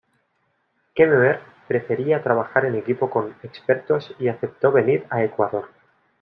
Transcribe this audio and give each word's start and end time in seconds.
Kemmerer 0.95 1.41
prefería 1.67 2.23
trabajar 2.23 2.65
en 2.65 2.73
equipo 2.73 3.11
con 3.11 3.35
expertos 3.43 4.15
y 4.17 4.29
aceptó 4.29 4.71
venir 4.71 5.05
a 5.11 5.23
Ecuador. 5.23 5.69